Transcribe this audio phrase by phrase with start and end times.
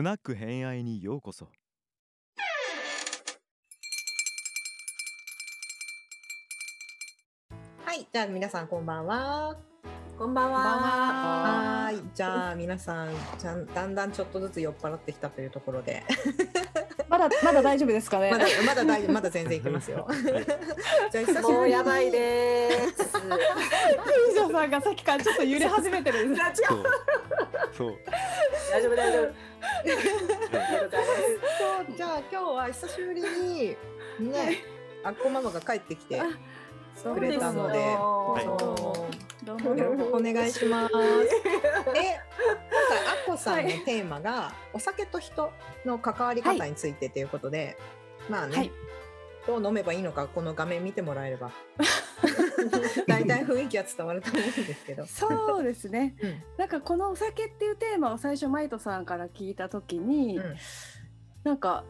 [0.00, 1.46] スナック偏愛にようこそ
[7.84, 9.54] はい、じゃあ皆さんこんばんは。
[10.18, 10.58] こんばんは。
[10.58, 16.02] はーい、じゃあ皆さん、じゃんだんだんちょっとずつ酔っ払ってきたというところで、
[17.10, 18.30] まだまだ大丈夫ですかね？
[18.32, 20.08] まだまだ大まだ全然いけますよ。
[21.12, 23.20] じゃあ久しぶりにもうやばいです。
[24.60, 26.62] さんがさっきからちょっと揺れ始めてるんです。
[26.62, 26.82] そう
[27.72, 27.98] そう
[28.70, 29.24] 大丈夫大丈夫。
[29.24, 29.30] そ
[31.92, 33.76] うじゃあ今日は久しぶりに
[34.30, 34.58] ね、
[35.02, 36.22] あっこママが帰ってきて
[37.02, 37.84] くれたので、
[39.44, 40.94] どうもよろしくお願いします。
[40.94, 41.02] で、今
[41.92, 41.96] 回あっ
[43.26, 45.52] こさんのテーマが、お酒と人
[45.84, 47.76] の関わり方についてということで、
[48.28, 48.70] まあね、はい
[49.46, 51.50] どう飲めばいいのかこの画面見てもらえれば
[53.06, 55.06] 大体雰囲気は伝わると思うんですけど。
[55.06, 56.16] そうですね。
[56.22, 60.56] うんなんかこのお酒っていうテーマを最初マイトさんから聞いたときに、うん
[61.42, 61.84] なんか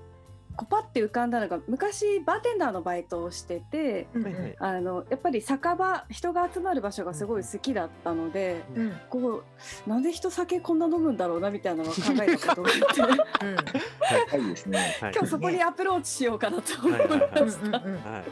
[0.61, 4.09] こうパって浮かんだのが昔バーテンダーのバイトをしてて。
[4.13, 4.55] うん。
[4.59, 8.83] あのやっぱり酒場人が集まる場所がすごい好きだったので、うん。
[8.83, 9.43] うんこ
[9.87, 13.01] うなんで人酒こんな飲むんだろうなみたいなのを考えたことがあって。
[14.37, 14.49] はい。
[14.51, 14.79] ですね。
[15.01, 15.13] はい。
[15.13, 16.99] 今日そこにアプローチしようかなと思い。
[16.99, 17.79] ました。
[17.79, 18.25] は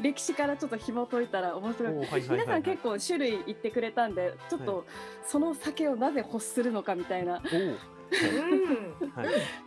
[0.00, 0.02] い。
[0.02, 2.30] 歴史からちょっと紐解いたら面白いはいはいはいはい。
[2.30, 4.86] 皆さん結構種類言ってくれたんでちょっと
[5.26, 7.34] その酒をなぜ欲するのかみたいな。
[7.34, 7.42] はい。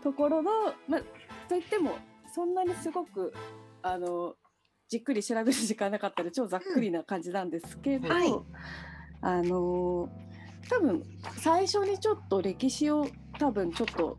[0.03, 0.51] ところの、
[0.87, 1.01] まあ、
[1.47, 1.97] といっても
[2.33, 3.33] そんなにすごく
[3.81, 4.35] あの
[4.89, 8.13] じっくり調べる時間なかったので超ざっくりな感じなんですけど、うん。
[8.13, 8.29] はい。
[9.21, 10.09] あの
[10.69, 11.03] 多分
[11.37, 13.07] 最初にちょっと歴史を
[13.39, 14.17] 多分ちょっと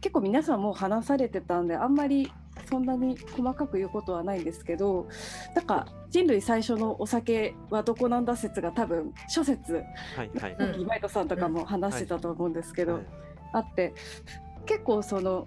[0.00, 2.32] 結構皆さんもう話されてたんであんまり
[2.68, 5.08] そんなに細かく言うことはないんですけど
[5.54, 9.74] なんか人類最初のお酒はどこなんだ説が多分諸説
[10.16, 10.56] はいはい。
[10.58, 13.06] うんさんとかも話してたと思うんですけど、はい。
[13.52, 13.94] あって
[14.66, 15.46] 結構その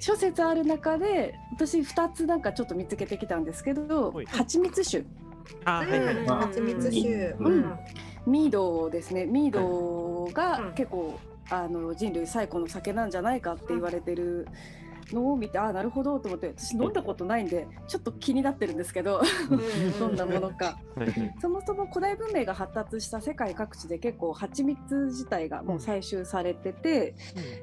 [0.00, 4.26] 諸説ある中で私2つなんかちょっと見つけてきたんですけどはい。
[4.26, 5.04] 蜂蜜酒。
[5.64, 7.34] あはいはい蜂蜜酒。
[7.38, 7.46] うん。
[7.46, 7.78] うん。
[8.26, 9.26] ミードですね。
[9.26, 10.32] ミードうん。
[10.32, 11.18] が結構、
[11.50, 14.46] あの人類最古の酒なんじゃないかって言われてる
[15.14, 19.22] のを見て、ああなるほどと思って私飲んだことないんでちょっと気になってるんですけど
[19.98, 20.78] どんなものか。
[21.40, 27.14] そもそも古代文明が発達した世界各地で結構蜂蜜自体がもう採集されてて、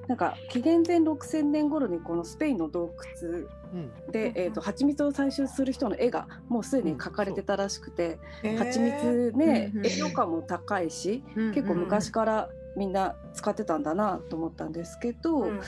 [0.07, 4.11] なんか紀元前6000年頃にこのスペインの洞窟うん。
[4.11, 8.19] で、えー、と蜂蜜を採集する人の絵がもうすでに描かれてたらしくて、
[8.57, 15.61] 蜂蜜ね、うんうん栄養価も高いし、うん結構昔からみんな使ってたんだなと思ったんですけど、うん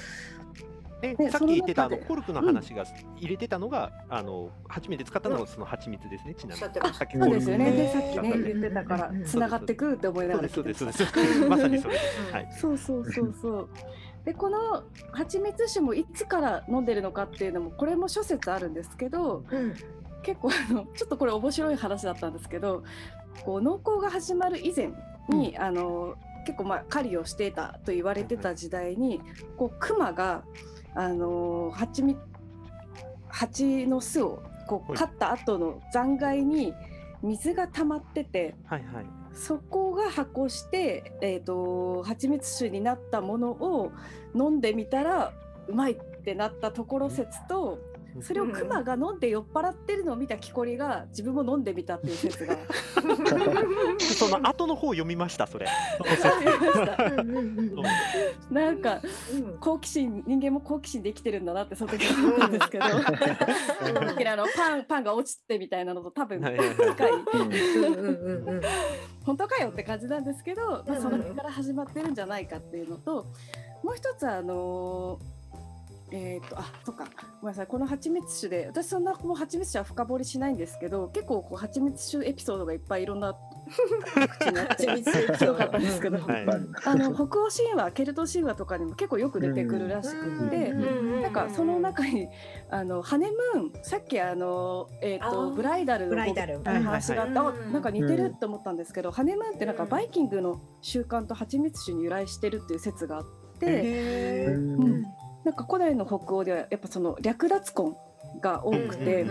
[1.02, 2.84] えねさっき言ってたあのコルクの話が
[3.18, 6.94] 入れてたのが、あの初めて使ったのがその蜂蜜ですね、ちなみに。
[6.94, 8.44] さっきそうですよね、うんでさっきねうん。
[8.44, 11.46] 言ってたからうんつながってくって思いながらそうですそうですそうです。
[11.48, 12.34] まさにそれです。
[12.34, 12.52] はい。
[12.52, 13.70] そうそうそうそう。
[14.26, 19.74] でこの蜂蜜酒もいつから飲んでるのかっていうのもこれも諸説あるんですけどうん。
[20.22, 22.84] 結構あのちょっとこれ面白い話だったんですけど
[23.46, 24.92] こう農耕が始まる以前
[25.30, 26.16] に、あの
[26.46, 29.22] 結構まあ狩りをしていたと言われてた時代に
[29.56, 30.44] こう熊が
[30.96, 32.20] あの蜂蜜
[33.28, 36.74] 蜂の巣をこうはい飼った後の残骸に
[37.22, 38.56] 水が溜まってて。
[38.66, 39.06] はいはい。
[39.32, 43.92] そこが発酵して、えー、と蜂蜜酒になったものを
[44.36, 45.32] 飲んでみたら
[45.68, 47.80] うまいってなったところ説と
[48.22, 52.58] それをクマが飲んで酔っ払ってるのを見た木こりが自分も飲んでみたっていう説が。
[54.00, 55.68] その後の方読みましたそれ。
[58.50, 59.02] なんか
[59.34, 59.58] うん。
[59.60, 62.86] 好奇心人間も好奇心で生きてるんだなってその時思ったんですけど。
[62.86, 66.58] のあのパンパンが落ちてみたいなのと多分近い
[69.26, 73.26] 本当かよって感じなんですけど、まあ、うんその辺から始まってるんじゃないかっていうのと
[73.84, 75.20] もう一つあの
[76.12, 77.06] えー、とあそっか。
[77.42, 77.68] ごめんなさい。
[77.68, 83.36] この蜂蜜酒で私そんなもう蜂蜜酒は深掘りしないんですけど結構こう蜂蜜酒エピソードがいっぱいいろんな
[84.40, 86.46] 口にあって蜂蜜酒強かったんですけど、はい。
[86.86, 90.72] あの北欧神話ケルト神話とかにも結構よく出てくるらしくって。
[90.72, 92.30] うんなんかその中に
[92.70, 95.32] あのハネムーンさっきあのえっ、あー。
[95.32, 96.18] とブライダルの
[96.64, 103.26] 話があった、はいなんか似てるって思ったんですけど、ハネムーンってなんかバイキングの習慣と蜂蜜酒に由来してるっていう説があっ
[103.60, 104.48] て、
[105.44, 107.96] なんか古代の北欧ではやっぱその略奪婚
[108.42, 109.26] が多くて。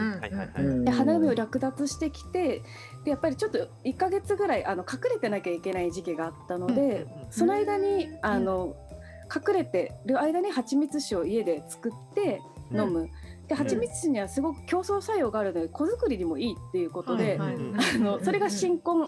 [0.84, 2.62] で花嫁を略奪してきて
[3.04, 8.76] でやっぱりちょっと1ヶ月ぐらいあの隠れてなきゃいけない時期があったので、その間にあの
[9.34, 12.40] 隠れてる間に蜂蜜酒を家で作って
[12.72, 13.08] 飲む。
[13.46, 17.56] で蜂蜜酒にはすごく競争作用があるので子作りにもいいっていうことで、はいはい
[17.96, 19.06] あのそれが新婚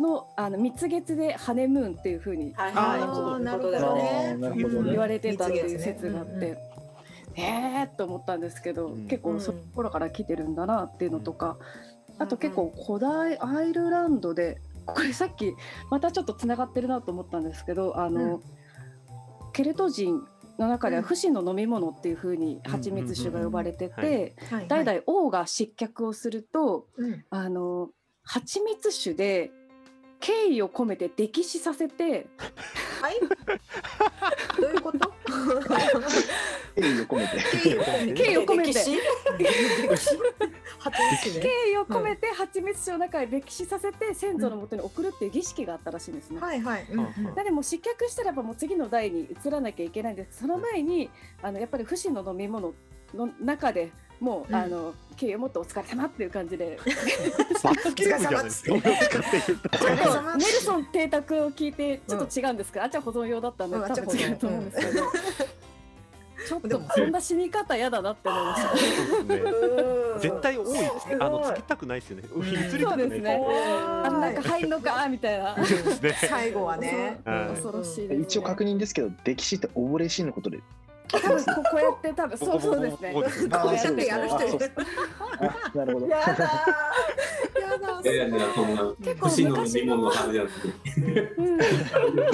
[0.00, 2.96] のあの蜜月でハネムーンっていう風にはいあは
[3.38, 6.58] いなるほど言われてたっていう説があって。
[7.38, 9.08] えーと思ったんですけど、うん。
[9.08, 11.58] 結構その頃から来てるんだなっていうのとか、
[12.18, 15.54] あと結構古代アイルランドでこれさっき
[15.90, 18.42] またちょっとつながってるなと思ったんですけどあの、うん。
[19.52, 20.26] ケルト人
[20.58, 24.68] の中ではうん不死の飲み物っていう風に蜂蜜酒が呼ばれててはい。
[24.68, 27.24] 代々王が失脚をするとうん。
[27.28, 27.90] あの
[28.22, 29.50] 蜂蜜酒で
[30.20, 32.26] 敬意を込めて溺死させて
[33.00, 33.20] はい。
[34.60, 35.12] どういうこと？
[36.74, 37.42] 敬意を込めて。
[37.52, 38.14] 敬意を込めて。
[38.24, 40.18] 敬意を込めて歴史？
[40.78, 41.42] 初ですね。
[41.42, 46.40] 敬意を込めて蜂蜜酒の中で溺死させて先祖のもとに送るっていう儀式があったらしいんですね。
[46.40, 46.86] はいはい。
[46.90, 51.10] うんうんなのでもう失脚したらやっぱもう次の代に移らなきゃいけないんですその前に
[51.42, 52.74] あのやっぱり不死の飲み物
[53.14, 53.90] の中で
[54.20, 58.42] もう、うんあの敬意を持ってお疲れ様っていう感じでお疲れちょっ様
[60.32, 65.02] とネルソン邸宅を聞いてちょっと違うんですけど、あっちは保存用だったんで、うん多分違うと思うんですけど、
[66.46, 68.74] ちょっとそんな死に方嫌だなって思いました。
[70.20, 71.16] 絶対多いですね。
[71.18, 72.22] あのつけたくないですよね。
[72.22, 73.46] ん移りたくないそうですね
[74.04, 75.56] あのなんかは入んのかみたいな。
[76.28, 77.20] 最後はね。
[77.24, 78.22] 恐ろしいです、ね。
[78.22, 80.60] 一応確認ですけど、歴史って溺れ死ぬことで。
[81.08, 83.12] 多分ここうやって多分そうそうですね。
[83.12, 84.72] こうやってやる人いる。
[85.38, 86.06] あなるほど。
[86.06, 88.00] やだやだ。
[88.02, 91.20] いやいや、そんな、結構不死の昔の飲み物のはずやって。
[91.36, 91.58] うん、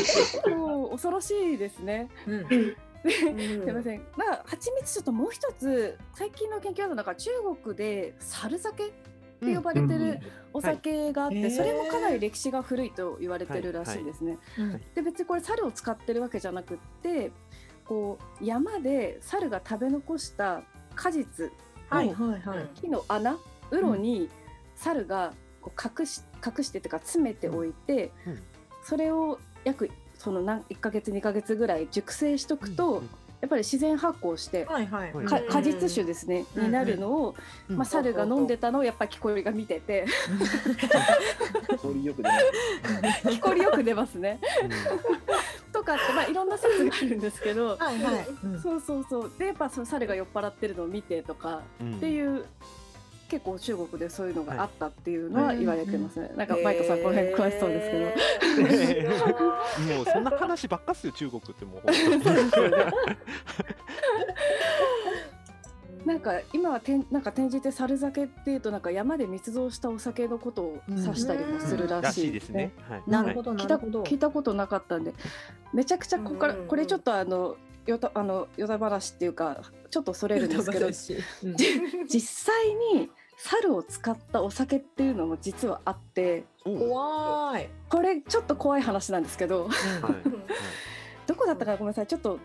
[0.00, 2.08] そう恐ろしいですね。
[2.26, 2.46] うん。
[2.48, 4.02] すみません。
[4.16, 7.30] まあ蜂蜜ちょっともう一つ最近の研究の中中
[7.62, 8.90] 国で猿酒っ
[9.44, 10.20] て呼ばれてる
[10.52, 14.38] お酒があって、はいそれもかなり歴史が古いと言われてるらしいですね。
[14.58, 17.32] うんで別にこれ猿を使ってるわけじゃなくって
[17.86, 20.62] こう山で猿が食べ残した
[20.94, 21.50] 果実
[21.88, 22.66] はいはいはい。
[22.74, 23.36] 木の穴
[23.70, 24.28] 鱗に
[24.74, 28.42] 猿がこう隠し隠してというか詰めておいて、うん。
[28.82, 33.10] それを約その何1ヶ月2ヶ月ぐらい熟成しとくと、うん
[33.42, 35.12] やっぱり自然発酵して、はいはい。
[35.12, 35.26] はい。
[35.26, 36.66] か果実酒ですね、うん。
[36.66, 37.34] になるのを、
[37.68, 37.76] うん。
[37.76, 40.06] まあ、猿が飲んでたのをやっぱり木こりが見てて。
[43.28, 44.14] 木こりよく出ます。
[44.14, 44.38] ね。
[45.82, 47.76] とかって、まあ、いろんな説があるんですけど。
[47.78, 48.26] はいはい。
[48.44, 52.44] うんそうそうそうでやっぱその猿が酔っ払ってるのを見てとかうんっていう
[53.28, 56.30] 結構中国でそういうのがあったっていうのははい言われてますね。
[56.36, 59.08] なんかマイトさんこの辺詳しそうですけど。
[59.88, 62.72] け もうそんな話ばっかっすよ中国ってもう本当に。
[66.04, 72.72] なんか今はてんなんか転じて猿酒っていうとなんか山で密造したお酒のことを指したりもするららししいですすね。。
[72.88, 73.02] はい。
[73.06, 74.02] なるほど聞いるほど。
[74.02, 75.14] 聞いたことなかったんで
[75.72, 77.56] めちゃくちゃここからこれちょっとあの
[77.86, 80.92] よたあのよだ話っていうかちょっとそれるんですけどうん。
[82.08, 87.68] 実際に猿を使ったお酒っていうのも実はあって怖い。
[87.88, 89.72] これちょっと怖い話なんですけどはい。
[91.26, 92.06] どこだったかごめんなさい。
[92.08, 92.40] ちょっこ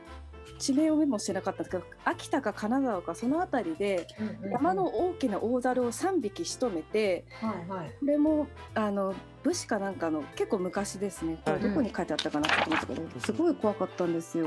[0.57, 4.07] 地名をメモしてなかったんですけど秋田か金沢かその辺りで
[4.51, 7.89] 山の大きな大猿を3匹仕留めてはいはい。
[8.00, 9.13] これもあの
[9.44, 11.38] 武士かなんかの結構昔ですね。
[11.45, 12.56] これどこに書いてあったかなと
[12.92, 14.45] 思うんですけどすごい怖かったんですよ。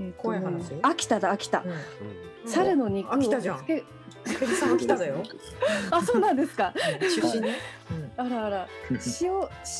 [0.00, 0.74] えー怖い話？
[0.82, 1.64] 秋田だ秋田。
[2.44, 2.48] うん。
[2.50, 3.64] 猿の肉を秋田じゃん
[4.38, 5.22] つけ竹内さんは来ただよ。
[5.90, 6.72] あそうなんですか。
[7.00, 7.56] 出身ね。
[8.16, 8.68] あらあら。
[9.20, 9.32] 塩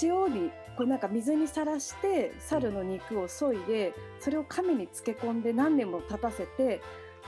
[0.02, 6.80] 塩にこれなんか水にさらして猿の肉を削いでそれを亀に漬け込んで何年も経たせてで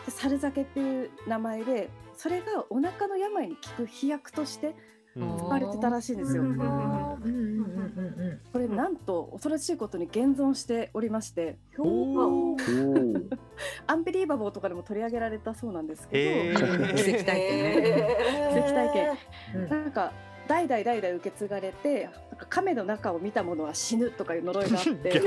[0.08, 4.74] 猿酒っていう名前でそれがお腹の病に効く飛薬として
[5.16, 5.36] うん。
[5.36, 6.44] 使われてたらしいんですよ
[7.96, 8.00] う。
[8.00, 11.58] んこれなんと恐ろしいことに現存しておりまして。
[11.78, 11.86] おー。
[11.86, 13.38] お ー
[13.86, 16.94] アンビリーバボーとかでも取り上げられたそうなんですけへど、ー。
[16.94, 18.16] 奇跡体験ね。
[18.54, 19.18] 奇跡体験。
[19.54, 19.68] うん。
[19.68, 20.12] なんか
[20.50, 25.22] 代々代々受け継がれてなんか亀の中を見た者は死ぬとかいう呪いがあって。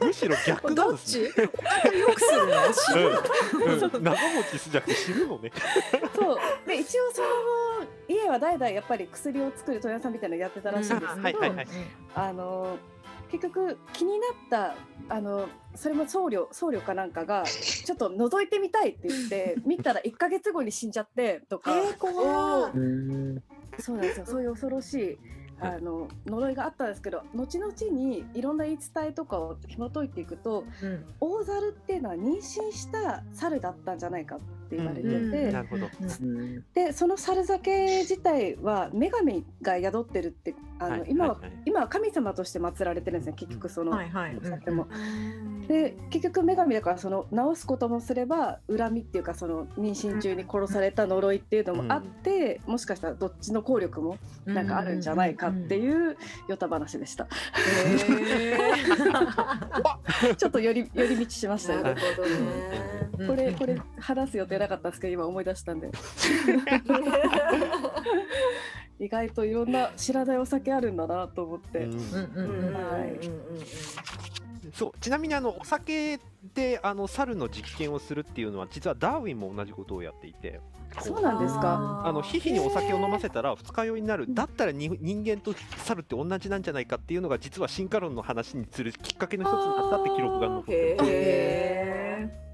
[0.00, 1.30] むしろ逆などっんですね。
[1.34, 1.42] ち？
[1.42, 2.72] お腹良くするの？
[2.72, 3.96] 死ぬうん。
[3.96, 4.04] うん。
[4.04, 5.50] 長持ちすじゃなくて死ぬのね。
[6.14, 6.38] そう。
[6.64, 7.28] で一応その
[8.06, 11.22] 家は代々やっぱり薬を作る問屋さんみたいなのやってたらしいんですけど、うん。
[11.24, 11.66] はいはいはい。
[12.14, 12.78] あの
[13.32, 14.76] 結局気になった
[15.12, 23.40] あのそれも僧侶僧侶かなんかがちょっと覗いてみたいって言って見たら1か月後に死んじゃってとか、えー
[23.78, 24.26] そうなんですよ。
[24.26, 25.18] そういう恐ろしい
[25.60, 31.04] あの呪いがあったんですけど後々にいろんな言い伝えとかを紐解いていくとうん。
[31.20, 34.38] 大猿っていうのは妊娠した猿だったんじゃないかっ
[34.68, 41.52] て言われてて、でその猿酒自体は女神が宿ってるってあの、はい今は、はいはい。
[41.66, 44.34] 今は神様として祀られてるんですね結局その、はいはい。
[44.34, 44.88] も。
[45.66, 56.16] で結局女神だからその直すこともすれば恨みっていうかその妊娠中に殺された呪いっていうのもあって、もしかしたらどっちの効力もなんかあるんじゃないかっていう
[56.48, 57.26] ヨタ話でした。
[60.36, 61.78] ちょっと寄り寄り道しましたよ。
[61.82, 61.84] ね。
[61.84, 63.28] なるほどね。
[63.28, 65.90] これこれ話す予定なかったんですけど今思い出したんで。
[69.00, 72.74] 意外といろんな知らないお酒あるんだなと思って、うんうんうんうんうん。
[72.74, 74.43] はい
[74.74, 76.18] そうちなみにあのお酒
[76.52, 80.60] であの猿の実験をするっていうのは実はダーウィンも同じことをやっていて
[80.96, 82.02] こそうなんですか？
[82.04, 84.26] あのヒヒにお酒を飲ませたら二日酔いになる。
[84.28, 91.94] だったらに人間と猿って同じなんじゃないかっていうのが実は進化論の話にするきっかけの一つになったって記録が残ってへるえ。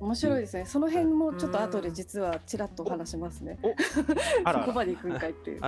[0.00, 0.65] 面白いですね。
[0.65, 3.59] その辺もちょっと後で実はちらっとお話しますね、
[4.45, 5.61] あら そこまで行くんかいっていう。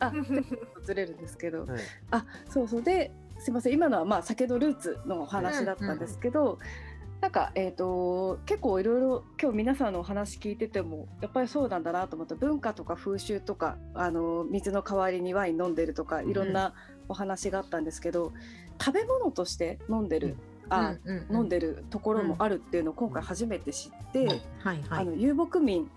[0.00, 0.12] あ
[0.82, 1.64] ずれるんですけど。
[1.66, 1.82] ら、はい。
[2.10, 2.82] あそうそう。
[2.82, 3.12] で
[3.42, 3.72] すいません。
[3.72, 6.60] 今のはまあ酒のルーツのお話だったんですけど、
[7.20, 16.72] なんかえっ、と結構いろいろ今日皆さんのお話聞いててもやっぱりそうなんだなと思って文化とか風習とかあの水の代わりにワイン飲んでるとかいろんな
[17.08, 18.32] お話があったんですけど、
[18.80, 20.36] 食べ物として飲んでる、
[20.68, 20.94] あ
[21.28, 24.84] 飲んでるところもあるっていうのを今回初めて知って、はいはい。
[24.90, 25.90] あの遊牧民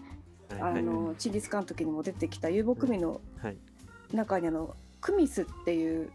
[0.60, 3.58] あのチンギスカンの時にも出てきた遊牧民のはい。
[4.14, 6.12] 中にあのクミスっていう、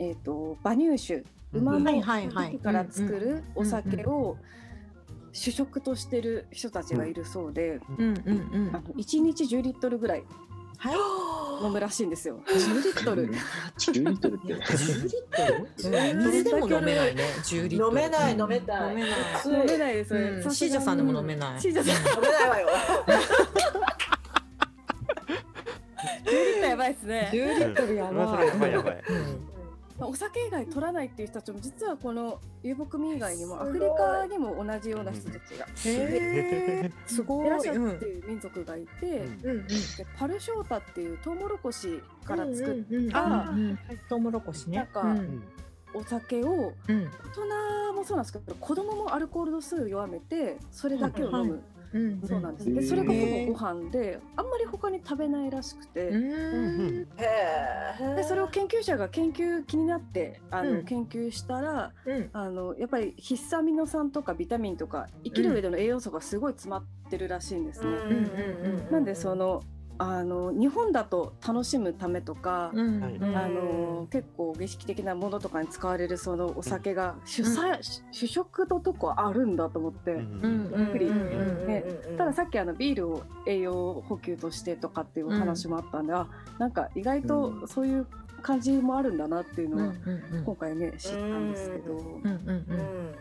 [0.00, 1.24] えー、と馬乳酒。
[1.52, 4.36] 馬の時から作るお酒を
[5.32, 10.24] 主食としてる人たちがいるそうで、うんうんうんあの1日10リットルぐらい
[10.78, 10.94] はい。
[11.66, 12.40] 飲むらしいんですよ。
[12.48, 14.54] 10リットル？10リットルって。
[14.54, 16.22] 10リットル？
[16.32, 17.98] 水でも飲めないね10リットル。
[18.00, 18.94] 飲めない飲めない。
[18.94, 19.12] 飲めない。
[19.44, 20.42] 飲めないですね。
[20.50, 21.60] シージャさんでも飲めない。
[21.60, 22.14] シージャさん。
[22.14, 22.68] 飲めないわよ。
[26.24, 27.30] 10リットルやばいですね。
[27.32, 29.04] 10リットルやまあそれやばいやばい
[30.06, 36.92] お酒以外取らないっていう人たちも実はこの遊牧民以外にもアフリカにも同じような人たちがへー。
[37.06, 37.44] すごい。
[37.44, 39.22] ベラシャうんっていう民族がいて、
[40.16, 42.96] パルショータっていうトウモロコシから作っうん。
[42.96, 43.04] うん。
[43.04, 43.10] うん。
[43.10, 43.78] たうん。
[44.08, 44.78] トウモロコシね。
[44.78, 45.42] なんかうん。
[45.92, 47.04] お酒をうん。
[47.04, 47.10] 大
[47.90, 52.22] 人もそうなんですけど子供もアルコール度数を弱めてそれだけを飲む、うん。
[52.26, 52.74] そうなんです、うん。
[52.74, 56.10] でそれがほぼご飯であんまり他に食べないらしくて。
[58.16, 60.84] でそれを研究者が研究気になってあの、うん。
[60.84, 62.30] 研究したらうん。
[62.32, 67.90] あのやっぱりヒスタミノ酸とかビタミンとか生きる上での栄養素がすごい詰まってるらしいんですね。
[68.90, 69.62] なんでその
[70.02, 73.20] あの日本だと楽しむためとか、うん。
[73.34, 77.78] あの結構儀式的なものとかに使われるそのお酒が主菜、
[78.10, 80.70] 主食のとこあるんだと思って、うん。
[80.72, 80.78] うん。
[80.78, 81.06] びっくり。
[81.06, 81.14] うん。
[81.14, 81.66] うん。
[81.66, 81.84] ね。
[82.16, 86.26] たださっきあのビールを栄養補給としてとかっていうお話もあったんで、あ
[86.58, 88.06] なんか意外とそういう
[88.40, 89.78] 感じもあるんだなっていううん。
[89.80, 90.44] うのはん。
[90.46, 92.22] 今回ね知ったんですけど、うん。
[92.24, 92.48] うん。
[92.48, 93.14] うん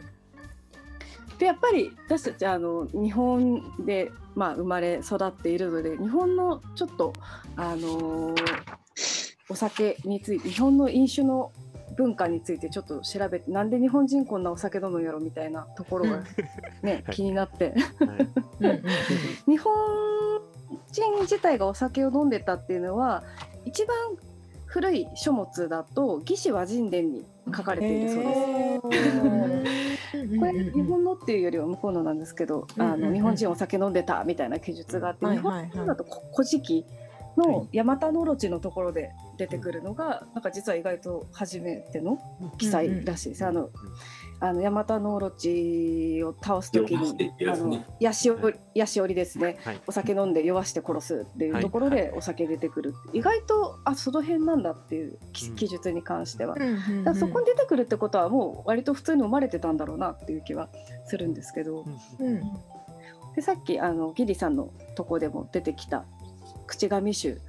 [1.40, 7.14] でやっぱり私たちあの日本で、まあ、生まれ育っているので日本のちょっと
[7.56, 8.80] あのー
[9.50, 11.52] お酒について日本の飲酒の
[11.98, 16.24] 文化についてちょっと調べてなんで日本人こんなお酒飲むんやろみたいなところが
[16.82, 17.16] ね、はい。
[17.16, 17.74] 気になって。
[19.48, 19.74] 日本
[20.92, 23.24] 人自体がお酒を飲んでたっていうのは
[23.66, 23.98] 一番
[24.66, 27.26] 古い書物だと「魏志倭人伝」に
[27.56, 29.18] 書かれているそうです。
[29.18, 29.64] うん
[30.12, 36.86] これ日本のっていうよりは向こうのなんですけど、あの日本人お酒飲んでたみたいな記述があって、はい日本人だとこ古事記
[37.38, 42.20] のヤマタノオロチのところで出てくるのが、なんか実は意外と初めての
[42.58, 43.46] 記載らしいです。
[43.46, 43.70] あの
[44.42, 49.58] あのヤマタノオロチを倒すとき弱してにあのヤシオリヤシオリですね。
[49.64, 49.82] はい。
[49.86, 56.56] お酒飲んで酔わして殺すっていうところでお酒出てくる、意外とあその辺なんだっていう記述に関しては。
[56.56, 60.70] うんそこに出てくるってことはもう割と普通に生まれてたんだろうなっていう気は
[61.06, 61.86] するんですけど、
[62.20, 62.42] うん。
[63.36, 66.06] でさっきあのギリさんのとこでも出てきた
[66.68, 67.42] 口紙集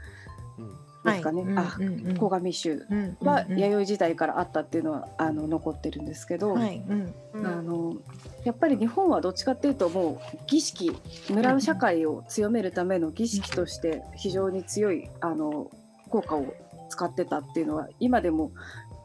[1.05, 1.65] ですかね、はい。
[1.67, 2.17] あうんうんうん。
[2.17, 3.59] 小紙集うんはうん。
[3.59, 6.83] 弥生時代からあったっていうのはあの残ってるんですけど、はい。
[6.89, 7.47] うん。
[7.47, 7.97] あの
[8.45, 10.97] やっぱり日本はどっちかっていうともう儀式
[11.29, 15.71] 村社会を強めるための儀式として非常に強いあの
[16.09, 16.55] 効果を
[16.89, 18.53] 使ってたっていうのは今でも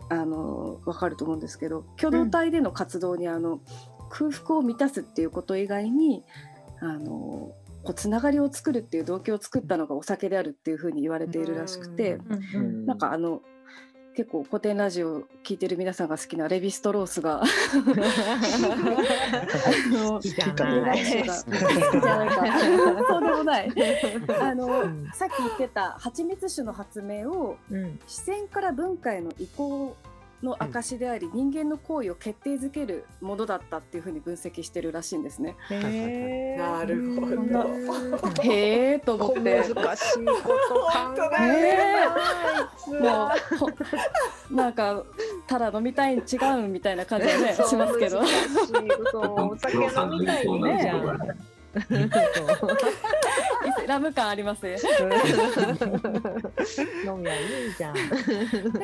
[0.10, 3.60] あの分かると思うんですけど共同体での活動にあの
[4.10, 6.24] 空腹を満たすっていうこと以外に
[6.80, 7.52] あの
[7.86, 12.20] こうつながりを作るっていう動機を作ったのがお酒であるっていうふうに言われているらしくて。
[12.86, 13.42] なんかあの
[14.16, 17.46] 結構古典ラジオ聞いてる皆さんが好きなレヴィストロースがあ
[19.90, 21.36] の好きじゃないか。
[21.36, 23.70] そうでもない。
[24.40, 25.10] あの、うん。
[25.14, 28.00] さっき言ってた蜂蜜酒の発明をうん。
[28.08, 29.98] 自然から文化への移行
[30.46, 35.56] の証であり、人間の行為を決定づけるものだったっていうふうに分析してるらしいんですね。
[35.70, 36.78] へー。
[36.78, 37.66] なるほうんど。
[38.44, 39.74] へえと思小って。
[39.74, 40.34] 難しいこ
[40.70, 42.06] と考え
[42.88, 43.70] もうほ
[44.56, 45.04] なんか
[45.48, 48.20] ただ飲みたいん違うみたいな感じがねしますけど。
[48.20, 48.36] 難しい
[49.12, 49.84] そうお酒飲
[50.20, 51.55] みたいね
[53.86, 54.78] スラム感ありますね。
[57.06, 57.96] 飲みはいいじゃん。
[57.96, 58.04] や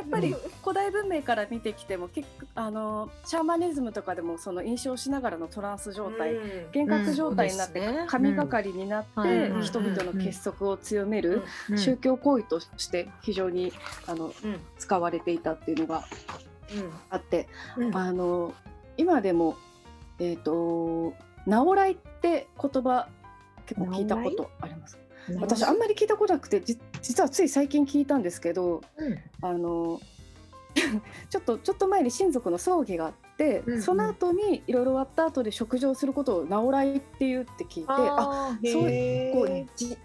[0.03, 6.35] っぱり古代文明から見てきても結構あのシャーマニズムとかでもその飲酒をしながらのトランス状態、
[6.73, 11.43] 幻覚状態になって神がかりになって人々の結束を強める
[11.75, 13.71] 宗教行為として非常に
[14.07, 14.33] あの
[14.77, 16.03] 使われていたっていうのが
[17.09, 17.47] あって
[17.93, 18.53] あの
[18.97, 19.55] 今でも
[20.19, 21.13] えっ、と
[21.45, 23.07] 「直来」って言葉
[23.65, 24.97] 結構聞いたことあります。
[25.39, 29.17] 私あんまり聞いたことなくてじ実はつい最近聞いたんですけどうん。
[29.41, 29.99] あの
[31.29, 33.81] ちょっとちょっと前に親族の葬儀があって、うんうん。
[33.81, 39.97] その後にいろいろ終わった後で食事をすることを直来っていうって聞いてあそうこうじ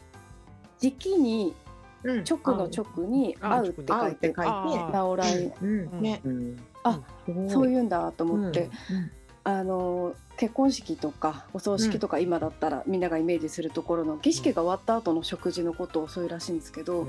[0.79, 1.55] 時期に
[2.03, 2.25] うん。
[2.25, 6.01] 直の直にあ会うって書いてって書いてあ直来うん。
[6.01, 6.21] ね。
[6.25, 6.57] うん。
[6.83, 7.01] あ
[7.49, 9.11] そういうんだと思って、うん
[9.47, 17.07] あの結婚式とかお葬式とか今だったらみんながイメージするところの儀式が終わった後の食事のことをそういうらしいんですけど、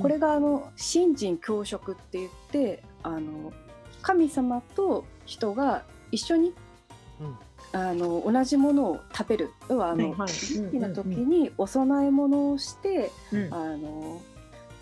[0.00, 3.52] これがあの信心共食って言ってあの
[4.00, 6.54] 神様と人が一緒に
[7.20, 7.36] うん。
[7.74, 13.52] あの同じものを食べる要はあの、儀式の時にお供え物をして、うん。
[13.52, 14.22] あの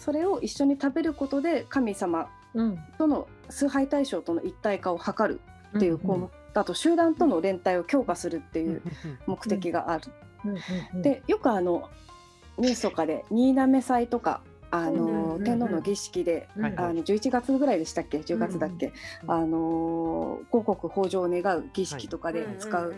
[0.01, 2.79] それを一緒に食べることで神様うん。
[2.99, 5.41] との崇拝対象との一体化を図る
[5.77, 8.83] っていう項うん目だと集団との連帯を強化するっていう
[9.27, 10.13] 目的がある。
[11.03, 11.91] でよくあの
[12.59, 14.41] ニュースとかで新滑祭とか
[14.71, 18.93] あのうん天皇の儀式であの11月ぐらいでしたっけ？10月だっけ、
[19.25, 22.95] うんあの五穀豊穣を願う儀式とかで使う、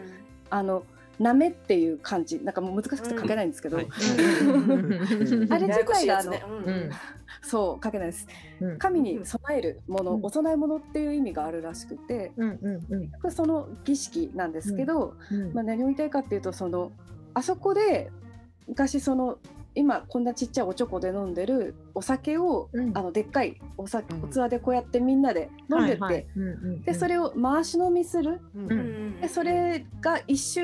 [0.51, 0.85] あの
[1.23, 3.89] なめっていう漢字なんかもう難しくて書けないんですけど、はい。
[5.51, 6.43] あれ自体ね。
[6.49, 6.65] うん。
[6.65, 6.91] うん。
[7.43, 8.27] そう書けないです。
[8.61, 8.79] うん。
[8.79, 10.25] 神に備えるもの、うん。
[10.25, 12.33] お供え物っていう意味があるらしくて。
[12.37, 12.51] うん
[13.25, 15.53] うその儀式なんですけど、うん。
[15.53, 16.91] まあ、何を言いたいかっていうとその
[17.35, 18.11] あそこで
[18.67, 19.39] 昔その
[19.75, 22.97] 今こんなちっちゃいおちょこで飲んでるお酒を、うん。
[22.97, 26.27] あのでっかいお酒うん器でこうやってみんなで飲んでって、
[26.85, 28.41] でそれを回し飲みする。
[28.55, 29.21] うん。
[29.21, 30.63] でそれが一周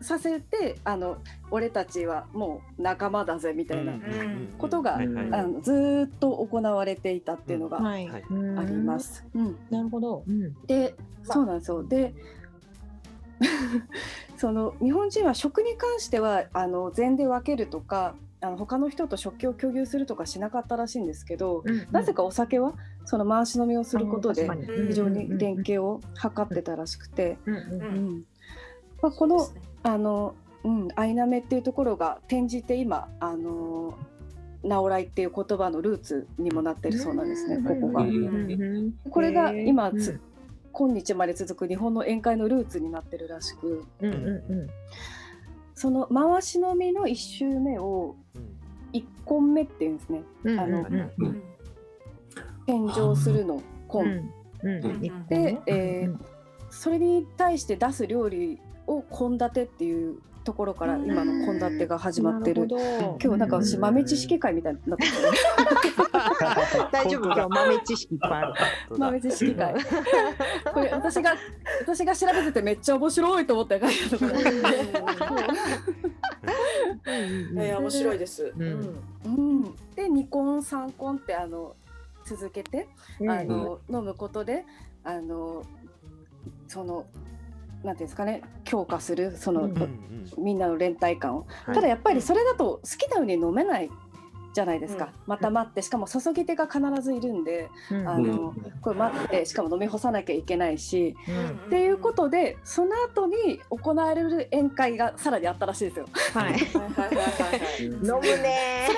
[0.00, 1.18] させてあの
[1.50, 8.08] 俺たちはもう仲間だぜみたいな、うんことがあのずーっと行われていたっていうのがあり
[8.72, 8.98] ま。
[8.98, 9.26] す。
[9.34, 9.56] うん。
[9.70, 10.24] なるほど。
[10.26, 10.54] うん。
[10.66, 10.94] で、
[11.26, 11.84] まあそうなんですよ。
[11.84, 12.14] で、
[14.40, 22.72] その日本人は食に関してはあの禅で分けるとか、あの他の人と食器を共有するとかしなかったらしいんですけど、なぜかお酒は
[23.04, 24.48] その回し飲みをすることで
[24.88, 28.08] 非常に連携を図ってたらしくて、うんうんううん。
[28.20, 28.24] ん
[29.02, 29.46] まあ、この
[29.82, 33.92] あの、うん、アイナメっていうところが転じて今あの
[34.62, 38.04] 直来っていう言葉のルーツにもなってるそうなんですね、ここが。
[38.04, 40.29] うんうんこれが今つ、うん
[40.72, 44.70] 今日まで続く日本の宴会のルーツになってるらしくうんうん
[45.74, 48.16] その回し飲みの1周目を
[48.92, 49.04] 1
[49.40, 51.34] 根目っていうんですねうんうんうんあの
[52.66, 54.30] 献上するのう根、ん
[54.62, 56.16] うんうんで、えー
[56.70, 62.66] それに対して出す料理を献立っていうところから今の献立が始まってる。
[63.22, 65.12] 今日なんか私豆知識会みたいになってる、
[66.90, 68.54] 大丈夫今日豆知識いっぱいある。
[68.98, 69.74] 豆知識会。
[70.72, 71.34] これ私が
[71.80, 74.26] 私が調べててめっちゃ面白いと思って書いて
[75.04, 75.54] あるから
[77.12, 78.52] えー面白いです。
[78.56, 79.02] うん。
[79.24, 79.62] うん、
[79.94, 80.26] で2根
[80.60, 81.74] 3根ってあの
[82.24, 82.88] 続けて、
[83.20, 83.30] うん。
[83.30, 84.64] あの飲むことで
[85.04, 85.64] あの
[86.68, 87.06] その
[87.84, 93.90] なんていうんですかね強化するその、うんみんなの連帯感を、はいただやっぱりそれだと好きなように飲めない
[94.52, 106.06] じゃないですか、うんまた待ってしかも注ぎ手が必ずいるんで、うんあのこれ待ってしかも飲み干さなきゃいけないし、うんっていうことでその後に行われる宴会がさらにあったらしいですよ。
[106.34, 106.52] はい。
[106.52, 107.84] はいはいはいはいはい。
[107.88, 108.88] 飲むね。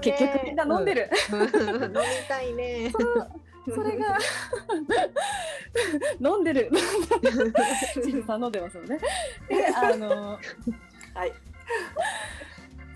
[0.00, 1.10] 結局みんな飲んでる。
[1.32, 1.40] うん。
[1.42, 1.92] 飲み
[2.28, 2.92] たいね。
[3.74, 4.18] それが。
[6.20, 6.70] 飲んでる。
[8.26, 8.42] さん。
[8.42, 8.98] 飲んでますね。
[9.48, 10.38] であの
[11.14, 11.32] はい。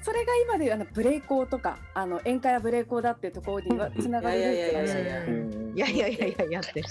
[0.03, 3.69] それが今でいうあのブレイコーとかあの宴会はブレイコーだっていうところに
[4.03, 4.95] つながるルらしい。
[5.75, 6.45] いやいやいやいや。
[6.45, 6.83] いやって。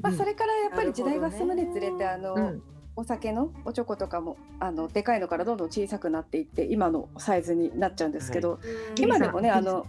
[0.00, 2.62] まあそれからやっぱり時代が進むにつれて、あの、うん、
[2.94, 8.58] お酒のおちょことかもあのでかいのからどんどん小さくなっていって今のサイズになっちゃうんですけど、は
[8.98, 9.86] い、今でもねあの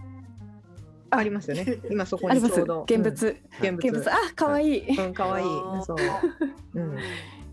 [1.17, 1.77] ありますよね。
[1.89, 2.83] 今そこにちょうど。
[2.83, 3.31] 現物、う
[3.71, 3.75] ん。
[3.75, 4.09] 現物。
[4.11, 5.97] あ可愛いうん、可愛いあーそう。
[6.75, 6.97] うん。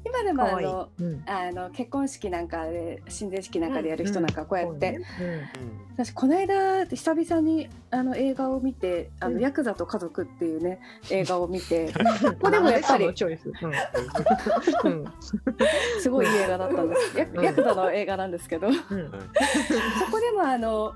[0.02, 1.22] 今でもあのうん。
[1.26, 5.52] あの結婚式なんかで親善式なんかでやる人なんかこうやって、そうね
[5.96, 11.92] 私この間久々にあの映画を見て「あのうんヤクザと家族」っていうね映画を見て
[12.24, 12.32] うん。
[12.34, 13.12] ここでもやっぱり。
[16.00, 19.10] すごいいい映画だったんですヤうんヤクザの映画なんですけどそうん。
[20.10, 20.94] こでもあの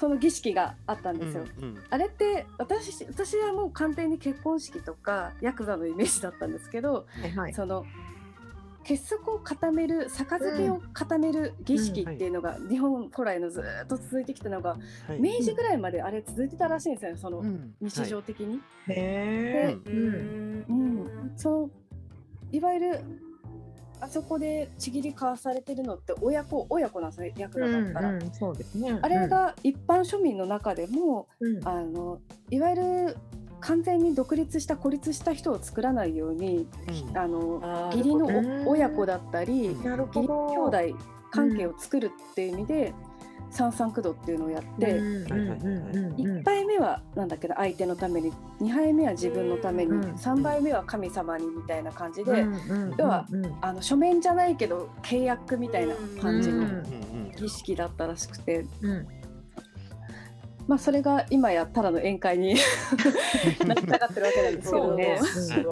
[0.00, 1.44] その儀式があったんですよ。
[1.60, 7.52] うんあれって私私はもう完全に結婚式とかヤクザのイメージだったんですけど、はいはい。
[7.52, 7.84] その
[8.82, 18.58] 結束を固める杯を固める儀式っていうのが日本古来のずーっと続いてきたのがはい明治ぐらいまであれ続いてたらしいんですよねそのうん日常的に。
[18.88, 19.78] へえ。
[19.84, 20.60] ううん。
[20.62, 20.72] んう
[21.26, 21.70] ん、そう
[22.52, 23.04] いわゆる
[24.00, 28.08] あそこでちぎり交わされてるのって親子親子なんですねヤクザだったら。
[28.10, 28.98] うんうん、そうですね。
[29.00, 33.16] あれが一般庶民の中でも、うん、あのいわゆる
[33.60, 36.66] 完全に独立した孤立した人を作らないように
[37.10, 39.76] うんあの義理の親子だったり義。
[39.76, 40.98] 理兄弟
[41.30, 42.92] 関係を作るっていう意味で、
[43.50, 45.32] 三三九度っていうのをやって、うん。
[45.32, 50.00] うんうんうん1杯目はなんだっけど相手のために2杯目は自分のために、うん。
[50.00, 52.46] 3杯目は神様にみたいな感じで、
[52.98, 56.66] 要はうんあの書面じゃないけど契約みたいな感じの
[57.36, 59.06] 儀式だったらしくて、うん
[60.70, 62.54] まあ、それが今やただの宴会に
[63.66, 65.18] なりたがってるわけなんですけどね。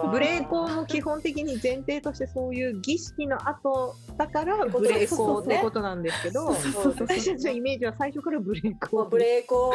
[0.03, 9.73] うん無礼講も基本的に前提としてそういう儀式の後だから無礼講ってことなんですけどそうそう私たちのイメージは最初から無礼も講うブレーコ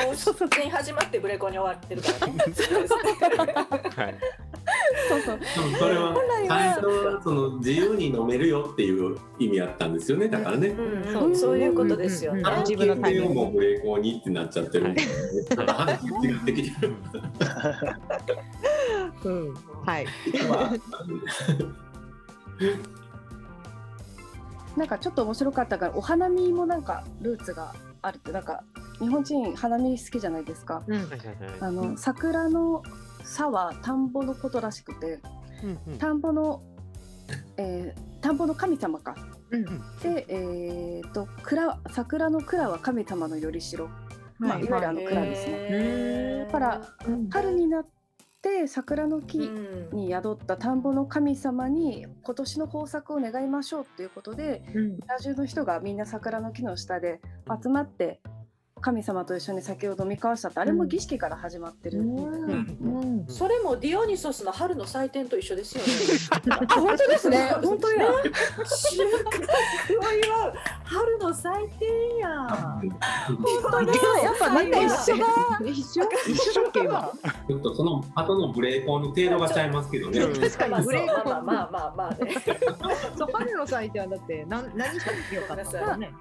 [0.64, 2.44] に始まってブレーコに終わってるからね。
[3.96, 4.16] はい。
[5.08, 5.40] そうそう。
[5.80, 6.14] それは
[7.76, 10.28] 由に飲めるよっていう意味やったんですよね。
[10.28, 10.70] だからね。
[10.70, 11.36] うんうん。
[11.36, 12.42] そういうことですよね。
[12.42, 15.02] うん自分のタイミングもブレーコーにってなっちゃってるんで、
[15.56, 16.94] なんか話違ってきてる。
[19.26, 19.54] うん。
[19.86, 20.06] はい。
[20.50, 20.74] まあ。
[24.78, 28.64] なんかちょっと面白かったからお花見もなんかルーツがあるってなんか
[29.00, 30.84] 日本人花見好きじゃないですか。
[30.88, 31.08] うん。
[31.60, 32.82] あの桜の
[33.24, 35.20] 差は田んぼのことらしくて
[35.64, 35.98] うんうん。
[35.98, 36.62] 田んぼの、
[37.58, 39.16] えー田んぼの神様か。
[39.52, 39.66] うん。
[40.02, 43.90] で、えー、と蔵桜の蔵は神様のよりしろ、
[44.40, 46.46] まあ、いわゆるあの蔵ですね。
[46.46, 47.30] だからうん。
[47.30, 47.86] 春になっ
[48.42, 49.98] て桜の木うん。
[49.98, 54.98] に宿った田んぼの神様に今年の豊作を願いましょうっていうことでうん。
[55.02, 57.20] 村中の人がみんな桜の木の下で
[57.62, 58.22] 集まって
[58.84, 62.00] 神様と一緒に酒を飲み交わしたってあれも儀式から始まってる。
[62.00, 65.90] うんそれもディオニソスの春の祭典と一緒ですよね。
[66.50, 68.08] あ本当ですね 本当や
[68.66, 69.08] 収穫
[70.00, 72.30] を祝う春の祭典や。
[72.50, 73.80] 本当だ
[74.22, 75.26] やっぱみんな一緒だ
[75.66, 77.12] 一緒一緒だっけ今
[77.48, 80.20] ちょっとその後のブレーコーの程度がちゃいますけどね。
[80.20, 82.36] 確かまあにブレーコまあまあまあまあね。
[83.18, 86.14] そう春の祭典はだって何何したってよかったのね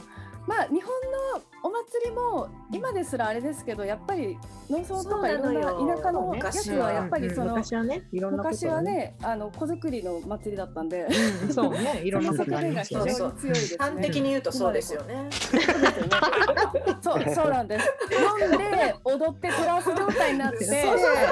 [0.46, 4.36] まあ日本のお祭りも今ですらあれですけどやっぱり
[4.68, 5.54] 農村とかいろん
[5.86, 11.06] な田舎のやつはやっぱりその昔はねいろんなこと昔はねあの子作りの祭りだったんで
[11.44, 13.78] うん そうねいろんな側面が非常に強いですね。
[13.78, 15.28] 端的に言うとそうですよね。
[15.30, 16.10] そうですよね。
[17.02, 17.92] そうそうなんです。
[18.40, 20.64] 飲んで踊ってトランス状態になって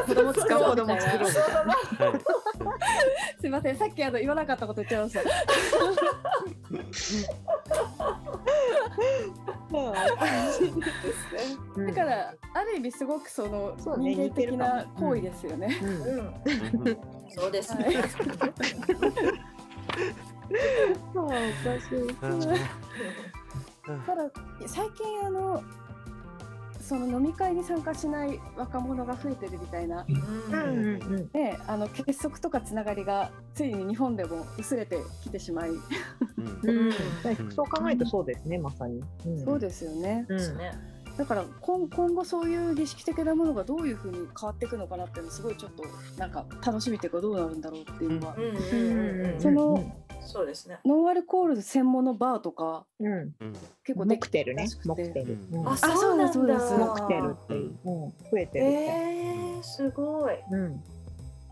[0.06, 0.70] 子供作ろう。
[0.70, 2.20] 子供作ろうはい
[3.40, 5.20] すみませんさっきあの言わなかったこと言っちゃいました。
[11.76, 11.82] う。
[11.82, 11.86] ん。
[11.86, 15.78] だからある意味すごくそのそうね人間的な行為ですよね。
[15.82, 15.88] うん。
[15.88, 16.96] うん、うん
[17.30, 17.76] そうです。
[17.76, 17.86] ね。
[21.12, 22.12] そうおかしいう
[23.92, 24.30] んただ
[24.66, 25.62] 最近あの
[26.90, 30.04] その飲み会に参加しない若者が増えてるみたいな。
[30.08, 30.56] うん。
[30.56, 35.78] うんうんね、あの結束とかつながりがついに日本でも薄れてきてしまい、うん。
[36.64, 36.92] うん。
[37.52, 39.00] そう考えるとそうですねまさに。
[39.24, 39.44] うん。
[39.44, 40.26] そうですよね。
[40.28, 40.36] うん。
[40.36, 40.72] ですね。
[41.16, 45.84] だから今今後そういう儀式的なものがどういうふうに変わっていくのかなっていうのすごいちょっと
[46.18, 49.40] なんか楽しみというかどうなるんだろうっていうのは、うんうんうんうん。
[49.40, 49.84] その
[50.22, 50.78] そうですね。
[50.84, 53.12] ノンアルコール専門のバーとかうん。
[53.12, 53.32] うん。
[53.84, 54.66] 結構できモクテルね。
[54.84, 55.38] モクテル。
[55.66, 56.32] あ、そうそうなんだ。
[56.32, 57.78] そうですモクテルっていう。
[57.84, 58.10] うん。
[58.10, 58.64] 増えてる。
[58.66, 60.34] えー、すごい。
[60.50, 60.82] うん。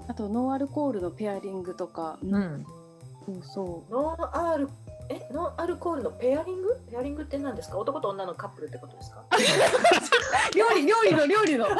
[0.08, 2.64] あとノンアルコールのペアリングとか、うん。
[3.26, 4.68] そうそノンアル
[5.10, 6.80] えノンアルコールのペアリング？
[6.90, 7.78] ペアリングって何ですか？
[7.78, 9.20] 男と女のカップルってことですか？
[9.20, 9.24] う
[10.56, 11.66] 料理料理の料理の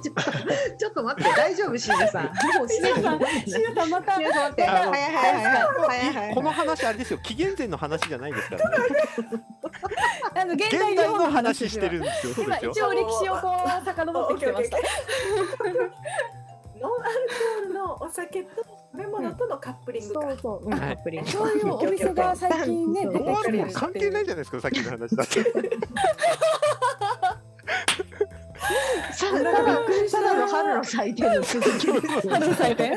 [0.00, 2.30] ちょっと待って大丈夫シーナさん。
[2.34, 2.68] さん
[3.00, 6.26] さん待ってあのはいはいはいはいはい。
[6.26, 8.68] はいこの話あれですよ紀元前の話じゃないですから。
[8.70, 8.76] ね
[10.34, 14.76] あの現現代の話してるんですよそうですよ今一応歴史をこう遡ってきてました。
[16.80, 18.50] ノンアルコールのお酒と
[18.92, 20.20] 食べ物とのカップリングか。
[20.22, 20.80] そうそう、うん、はい。
[20.80, 23.50] カップリングそういうお店が最近ねノンアルコールて。
[23.50, 25.42] きてる関係ないじゃないですかさっきの話だって。
[25.42, 25.50] さ
[29.18, 29.62] ただた
[30.20, 32.96] だの春の祭典の続きです春の祭典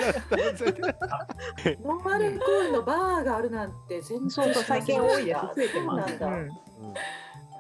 [1.84, 6.55] ノンアルコールのバーがあるなんて全然そうそう最近多いです増えてますそうなんだ。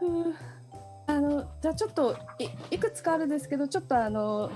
[0.01, 0.35] うん
[1.07, 4.49] あのじゃあちょっといいくつかあるんですけどちょっとあの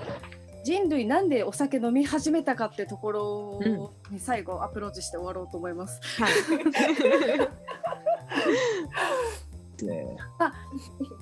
[0.64, 3.60] 人類なんでお酒飲み始めたかってところ
[4.10, 6.00] に最後アプローチして終わろうと思います。
[9.84, 10.16] ね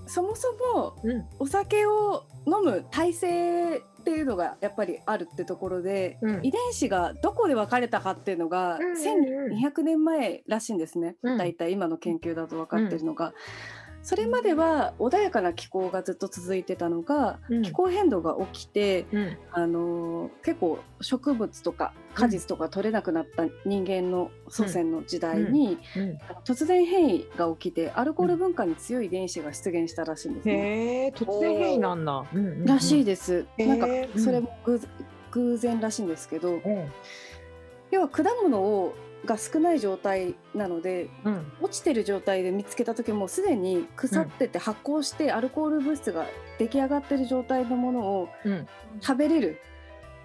[0.07, 1.25] そもそもうん。
[1.39, 6.41] お酒を飲む体制っていうのがやっぱりあるってところで、うん。
[6.45, 9.59] 遺伝子がどこで分かれたかっていうのがうんうんうん。
[9.59, 11.39] 1200年前らしいんですね、うん。
[11.39, 13.33] だいたい今の研究だと分かってるのが。
[14.05, 17.63] それまでは穏やかな気候がずっと続いてたのが、うん。
[17.63, 19.39] 気候変動が起きて、うん。
[19.51, 26.19] あのー結構植物とか果実とか取れなくなった人間の祖先の時代に、うん。
[26.45, 31.13] 突然変異が起きてアルコール文化に強い遺伝子が出現したらしいんですね。
[31.17, 32.65] 突然変異なんだ、うんうんうん。
[32.67, 33.47] らしいです。
[33.59, 33.89] なんか
[34.19, 34.81] それも偶,、
[35.31, 36.93] 偶然らしいんですけど、うん。
[37.91, 41.53] 要は果物をが少ない状態なのでうん。
[41.61, 46.27] 落ちてる状態で見つけた時もうすでに腐ってて発酵してアルコール物質が
[46.59, 48.69] 出来上がってる状態のものをうん。
[49.01, 49.61] 食べれる。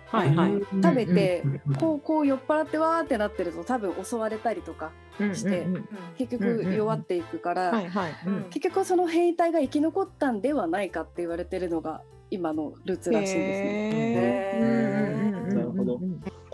[0.08, 0.54] はいはい。
[0.82, 4.92] 食べてうんうんこうこう酔っ払ってわーってなってると多分襲われたりとか
[5.34, 5.90] してうんうん。
[6.18, 8.14] 結局弱っていくから、はいはい。
[8.26, 8.44] うん。
[8.50, 15.32] 結局その変異体が生き残ったんではないかって言われてるのが今のルーツらしいんですね。
[15.56, 16.00] なるほど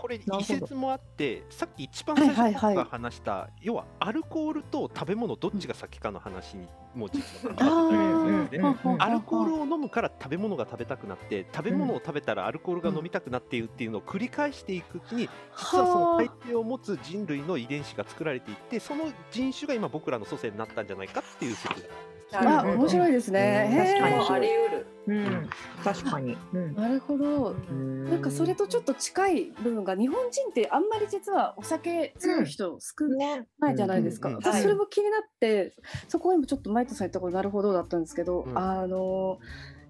[0.06, 2.74] これなるほど一説もあってさっき一番最初にはいはいはい。
[2.76, 8.96] 僕が話した、要はアルコールと食べ物どっちが先かの話にも実はあ関わってくるですね。
[9.00, 23.70] アルコールを飲むから食べ物が食べたくなって食べ物を食べたらアルコールが飲みたくなっているっていうのを繰り返していくうちに実はその体制を持つ人類の遺伝子が作られていってその人種が今僕らの祖先になったんじゃないかっていう説があ面白いですね。
[23.70, 24.28] うん確かに。
[24.30, 24.86] あり得る。
[25.06, 25.48] うん。
[25.84, 26.36] 確かに。
[26.74, 27.54] なるほど。
[27.54, 34.28] なんかそれとちょっと近い部分が日本人ってあんまり実はお酒強い人少ねないじゃないですか。
[34.28, 34.34] うん。
[34.36, 34.42] うん。
[34.42, 35.74] 私それも気になって、
[36.08, 38.58] そこ今ちょっとマイトさん言ったことなるほどだったんですけど、うん。
[38.58, 39.38] あの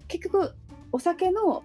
[0.07, 0.53] 結局
[0.91, 1.63] お酒の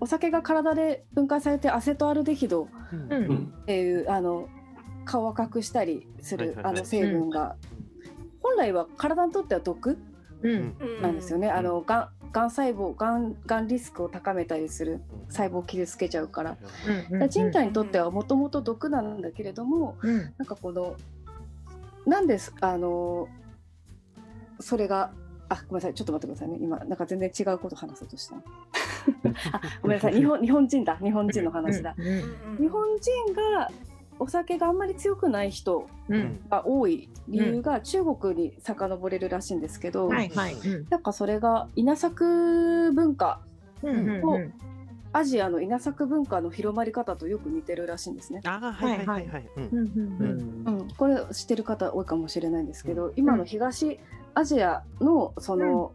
[0.00, 4.48] お酒が体で分解されてアセトアルデヒドっていうあの
[5.04, 6.74] 顔を隠したりするはいはいはい。
[6.74, 7.56] あの成分が、
[8.42, 10.09] 本来は体にとっては毒うん
[10.42, 11.48] なんですよね。
[11.48, 16.50] んあのがんがん細胞がんがんリスクを高めたりする細胞を傷つけちゃうから。
[16.50, 20.18] だから人体にとってはもともと毒なんだけれども、うん。
[20.38, 20.96] なんかこの
[22.06, 23.28] なんですあの
[24.58, 25.12] それが
[25.48, 25.94] あごめんなさい。
[25.94, 26.58] ちょっと待ってくださいね。
[26.60, 28.36] 今なんか全然違うこと話そうとした。
[29.52, 30.14] あごめんなさい。
[30.14, 30.96] 日本日本人だ。
[30.96, 31.94] 日本人の話だ、
[32.58, 33.68] 日本人が
[34.20, 36.16] お酒があんまり強くない人うん。
[36.16, 40.28] うんが多い理由が中国に遡れるらしいんですけど、はい。
[40.28, 40.54] はい。
[40.54, 40.86] うん。
[40.90, 43.40] なんかそれが稲作文化
[43.82, 44.54] うんうんうん。
[45.12, 48.40] アジアの稲作文化の広まり方とよく似てるらしいんですね。
[48.44, 49.50] ああはいはいはいはい。
[49.56, 49.68] うん。
[49.72, 53.98] うんうんうん、これ知ってる方多いかもしれないんですけど、今の東
[54.34, 55.92] アジアのその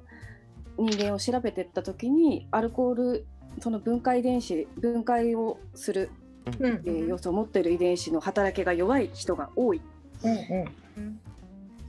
[0.78, 3.28] 人間を調べていった時にアルコール
[3.60, 9.82] その分解遺伝子分解をする、うんえー要素を持っている遺伝子の働きが弱い人が多い。
[10.24, 11.20] うん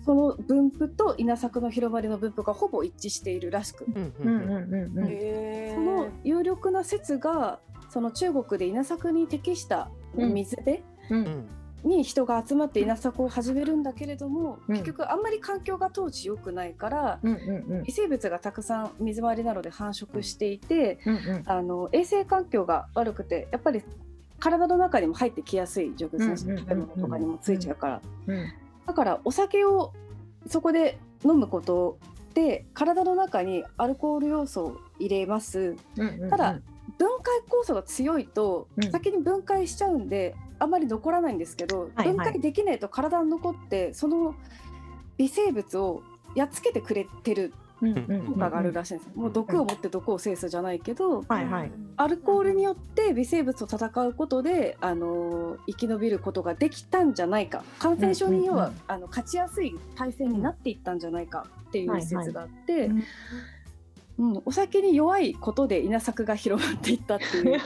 [0.05, 5.75] その分布と稲作の広まりの分布がほぼ一致しているらしく、うんううん。
[5.75, 7.59] その有力な説が
[7.91, 11.23] その中国で稲作に適した水辺、ううん。
[11.23, 11.49] ん
[11.85, 14.75] に人が集まって稲作を始めるんだけれども、うん。
[14.77, 21.43] 結局あんまり環境が当時良くないから、うんうん微生物がたくさん水回りなどで繁殖していて、うんうん。
[21.47, 23.83] あの衛生環境が悪くてやっぱり
[24.39, 28.53] 体の中にも入ってきやすい状況ですね、食べ物とかにもついちゃうから、うん。
[28.87, 29.93] だからお酒を
[30.49, 31.99] そこで飲むこと
[32.35, 35.77] で体の中にアルコール要素を入れます。
[36.31, 36.61] ただ
[36.99, 38.91] 分解酵素が強いとうん。
[38.91, 42.09] 先に分解しちゃうんで、あんまり残らないんですけど、はいはい。
[42.09, 44.35] 分解できないと体に残ってその
[45.17, 46.03] 微生物を
[46.35, 51.73] やっつけてくれてる効果があるらしいんです、もう毒を持って毒を制すじゃないけど、はいはい。
[51.97, 57.63] アルコールによって微生物と戦うことで、あのー生き延びることができたんじゃないか。
[57.79, 62.91] 感染症に要は、うんうんあの勝ちやすい体制になっていったんじゃないかっていう説があって、
[64.19, 67.61] うんうん、お酒に弱いことで稲作が広がっていったっていう。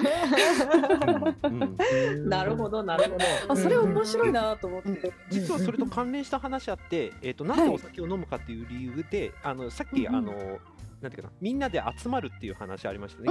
[2.29, 3.25] なるほどなるほど。
[3.49, 4.97] あそれうん面白いなと思って、うん
[5.31, 10.59] 実はそれと関連した話あって、えっ、と、なんでお酒を飲むかっていう理由で、あの、さっき、あの、
[11.01, 13.29] なんていうかな、みんなで集まるっていう話ありましたね。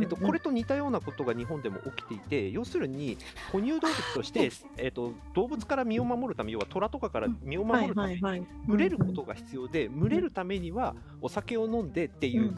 [0.00, 3.16] えっと、これと似たようなことが日本でも起きていて、要するに
[3.52, 8.48] 哺乳動物として、えっと、動物から身を守るため、要は虎とかから身をはい守るために、はいはい。
[8.66, 12.56] 群れることが必要で、群れるためにはお酒を飲んでっていううん。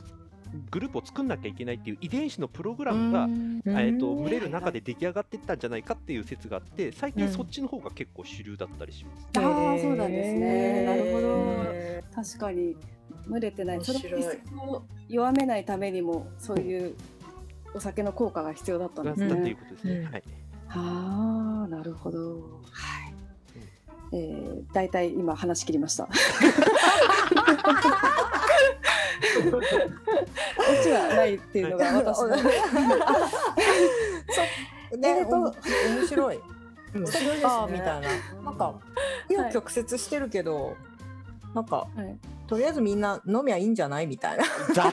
[0.71, 3.27] グループを作んなきゃいけないっていう遺伝子のプログラムが、
[3.81, 9.29] えっと、群れる中で出来上がっていったんじゃないかっていう説があって、最近そっちの方が結構主流だったりします。
[9.39, 10.85] ああそうなんですね。
[10.85, 11.29] なるほど。
[11.73, 12.77] へ確かに
[13.29, 13.85] 群れてない。
[13.85, 14.23] そ面白い。
[14.23, 16.95] のリスクを弱めないためにもそういう
[17.75, 19.51] お酒の効果が必要だったんだですね。
[19.51, 19.93] いうことですね。
[19.95, 20.13] うん。
[20.13, 20.23] はい。
[20.69, 22.35] ああなるほど。
[22.39, 23.15] はい、
[24.13, 26.09] えー、大体今話し切りました。
[29.43, 32.37] オチはないっていうのが私の。
[34.99, 35.55] ね、面
[36.07, 36.41] 白い。
[36.95, 37.03] うん。
[37.05, 37.51] 面白いですね。
[37.71, 38.09] みたいな。
[38.45, 38.75] なんか、
[39.29, 40.77] 紆余曲折してるけど、
[41.55, 44.07] なんか、はいとりあえずみんな飲みゃいいんじゃない？
[44.07, 44.45] みたいな。
[44.75, 44.85] 雑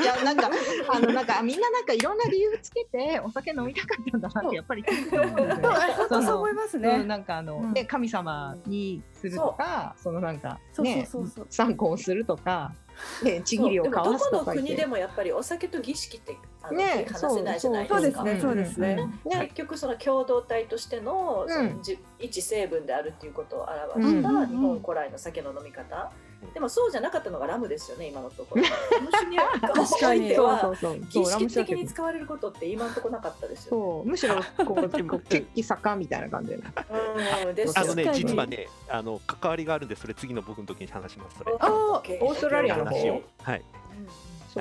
[0.00, 0.50] いや、なんか、
[0.92, 5.62] あの、なんか、みんななんかいろんな理由つけて、お酒飲みたかったんだなって、やっぱり聞いて思うんですよね。
[5.96, 7.04] 本当そう思いますうんね。
[7.04, 11.06] なんかあの、うんね神様にするとか、そのなんかね
[11.50, 12.74] 参考をするとか、
[13.22, 14.62] ねちぎりを交わすそうでもどこの。
[14.62, 16.36] 国でもやっぱりお酒と儀式って
[16.70, 17.04] ね。
[17.08, 18.96] 切り離せないじゃないそうですすね、そうですね。
[18.96, 19.10] ね。
[19.24, 21.46] 結局その共同体としての,、
[21.82, 24.48] じ一成分であるっていうことを表うんしたうん。
[24.48, 26.10] 日本古来の酒の飲み方、
[26.54, 28.62] でもそうじゃなかったのがラムですよね今のところ。
[28.62, 28.68] ラ
[29.00, 29.86] ム酒に確かに。
[29.86, 30.98] そうおいてはそうそう。
[30.98, 34.02] 儀式的に使われることって今のところなかったですよ。
[34.04, 36.56] むしろこう血気盛んみたいな感じで。
[36.56, 41.54] うんですよあのね実はねあの関わりがあるんでそれ次の僕の時に話しますそれ。
[41.58, 42.90] あオーストラリアの方。
[42.90, 43.22] 話を。
[43.42, 43.62] はい。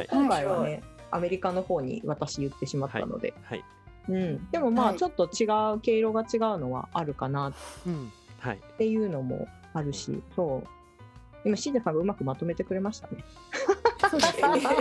[0.09, 0.81] 今回はね
[1.12, 3.63] アメリカの方に私言ってしまったので、はい。
[4.10, 4.95] うん、でもまはい。
[4.95, 5.45] あちょっと違
[5.76, 7.50] う毛色が違うのはあるかな。
[7.50, 7.54] っ
[7.86, 8.12] うん。
[8.39, 8.60] はい。
[8.78, 10.67] ていうのもあるし、そう。
[11.43, 13.24] 今シージさんがうまくまとめてくれましたね。
[14.04, 14.74] ありが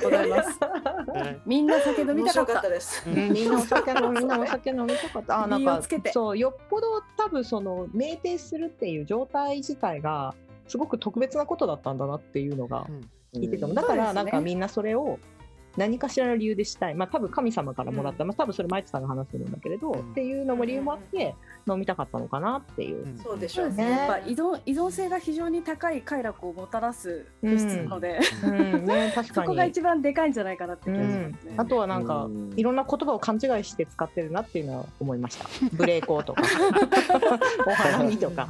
[0.00, 0.58] とうございます。
[0.60, 1.40] はい。
[1.44, 2.56] みんな酒飲み面たかっ。
[2.56, 2.62] た。
[2.62, 3.08] たです。
[3.08, 5.44] みんなお酒飲み、みんなお酒飲みたかった。
[5.44, 10.34] あ、なんかそう、よっぽど多分その酩酊するっていう状態自体が
[10.68, 12.86] すごく特別なことだったんだなっていうのが
[13.34, 15.18] 聞いてても、だからなんかみんなそれを
[15.76, 16.94] 何かしらの理由でしたい。
[16.94, 20.12] まあ多分神様からもらった、まあ多分それマイツさんが話してるんだけれど、うん。
[20.12, 21.34] っていうのも理由もあって
[21.68, 23.04] 飲みたかったのかなっていう。
[23.04, 23.84] うんそうでしょうね。
[23.84, 23.90] ね。
[23.90, 29.46] やっぱ依存依存性が非常に高い快楽をもたらす物質なので、うん、ね、確そかに。
[29.48, 31.54] こが一番でかいんじゃないかなって気がしますね。
[31.56, 32.52] あとはなんか、うん。
[32.56, 35.46] いろんな言葉を勘違いして使ってるなっていうのは思いました。
[35.72, 36.42] 無礼講とか、
[37.66, 38.48] お花見とか、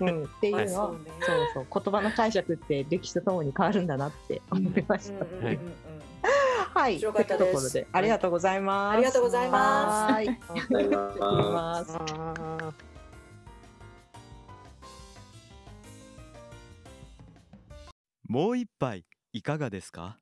[0.00, 1.10] うん、っていうのは、そうね。
[1.20, 5.24] そうそう、言葉の解釈って歴史とともに変わるんだなって思いました。
[5.24, 5.85] うんうんうんうん
[6.76, 6.82] はい。
[6.82, 7.72] はい、面白かったです。
[7.72, 8.94] で、ありがとうございます。
[8.94, 10.12] ありがとうございます。
[10.12, 11.96] はい、ます。
[18.28, 20.18] もう一杯いかがですか？